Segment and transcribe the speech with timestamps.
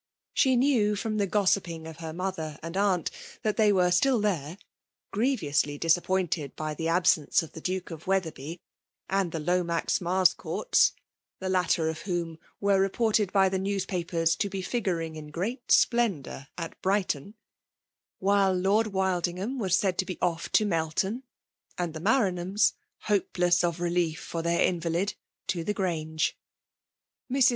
[0.33, 3.11] She knew firom the gossip ing of her mother and aunt,
[3.43, 4.57] that they were still there,
[5.11, 8.57] grievously disappointed by the absence of the Duke of Wetherby
[9.11, 10.93] and the Lomax Marscourts
[11.37, 16.47] (the latter of whom were reported by the newspapers to be figuring in great splendour
[16.57, 17.35] at Brighton);
[18.17, 21.21] while Lord Wildingham was said to be off to Melton,
[21.77, 25.13] and the Maranhams, hopeless of relief for their invalid—
[25.49, 26.35] ^to the Grange.
[27.31, 27.49] Mrs.